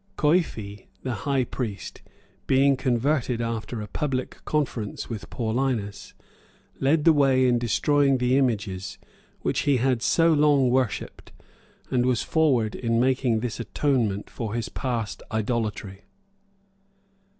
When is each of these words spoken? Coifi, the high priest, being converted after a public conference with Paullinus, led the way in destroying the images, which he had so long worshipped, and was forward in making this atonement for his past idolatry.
Coifi, 0.17 0.87
the 1.03 1.13
high 1.29 1.43
priest, 1.43 2.01
being 2.47 2.75
converted 2.75 3.39
after 3.39 3.81
a 3.81 3.87
public 3.87 4.43
conference 4.45 5.11
with 5.11 5.29
Paullinus, 5.29 6.15
led 6.79 7.03
the 7.03 7.13
way 7.13 7.45
in 7.47 7.59
destroying 7.59 8.17
the 8.17 8.35
images, 8.35 8.97
which 9.41 9.59
he 9.59 9.77
had 9.77 10.01
so 10.01 10.33
long 10.33 10.71
worshipped, 10.71 11.31
and 11.91 12.07
was 12.07 12.23
forward 12.23 12.73
in 12.73 12.99
making 12.99 13.41
this 13.41 13.59
atonement 13.59 14.27
for 14.27 14.55
his 14.55 14.69
past 14.69 15.21
idolatry. 15.31 16.01